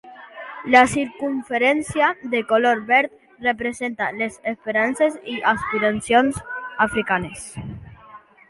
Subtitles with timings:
[0.75, 6.41] La circumferència de color verd representa les esperances i aspiracions
[6.91, 7.47] africanes.